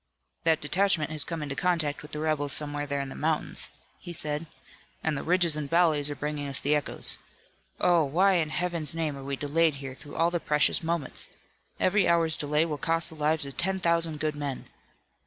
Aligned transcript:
"That 0.45 0.61
detachment 0.61 1.11
has 1.11 1.23
come 1.23 1.43
into 1.43 1.53
contact 1.55 2.01
with 2.01 2.11
the 2.11 2.17
rebels 2.17 2.53
somewhere 2.53 2.87
there 2.87 3.01
in 3.01 3.09
the 3.09 3.13
mountains," 3.15 3.69
he 3.99 4.11
said, 4.11 4.47
"and 5.03 5.15
the 5.15 5.21
ridges 5.21 5.55
and 5.55 5.69
valleys 5.69 6.09
are 6.09 6.15
bringing 6.15 6.47
us 6.47 6.59
the 6.59 6.73
echoes. 6.73 7.19
Oh, 7.79 8.03
why 8.05 8.33
in 8.37 8.49
Heaven's 8.49 8.95
name 8.95 9.15
are 9.15 9.23
we 9.23 9.35
delayed 9.35 9.75
here 9.75 9.93
through 9.93 10.15
all 10.15 10.31
the 10.31 10.39
precious 10.39 10.81
moments! 10.81 11.29
Every 11.79 12.07
hour's 12.07 12.35
delay 12.35 12.65
will 12.65 12.79
cost 12.79 13.09
the 13.09 13.15
lives 13.15 13.45
of 13.45 13.57
ten 13.57 13.79
thousand 13.79 14.19
good 14.19 14.35
men!" 14.35 14.65